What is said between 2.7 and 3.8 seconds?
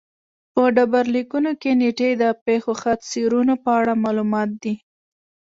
خط سیرونو په